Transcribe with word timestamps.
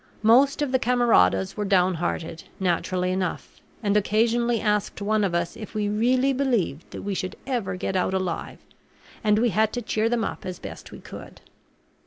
Most 0.23 0.63
of 0.63 0.71
the 0.71 0.79
camaradas 0.79 1.55
were 1.55 1.63
downhearted, 1.63 2.45
naturally 2.59 3.11
enough, 3.11 3.61
and 3.83 3.95
occasionally 3.95 4.59
asked 4.59 4.99
one 4.99 5.23
of 5.23 5.35
us 5.35 5.55
if 5.55 5.75
we 5.75 5.89
really 5.89 6.33
believed 6.33 6.89
that 6.89 7.03
we 7.03 7.13
should 7.13 7.35
ever 7.45 7.75
get 7.75 7.95
out 7.95 8.15
alive; 8.15 8.57
and 9.23 9.37
we 9.37 9.49
had 9.49 9.71
to 9.73 9.81
cheer 9.83 10.09
them 10.09 10.23
up 10.23 10.43
as 10.43 10.57
best 10.57 10.91
we 10.91 11.01
could. 11.01 11.39